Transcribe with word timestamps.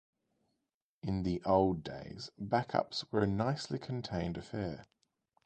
In 1.03 1.21
the 1.21 1.43
"old 1.43 1.83
days", 1.83 2.31
backups 2.41 3.05
were 3.11 3.21
a 3.21 3.27
nicely 3.27 3.77
contained 3.77 4.35
affair. 4.35 4.87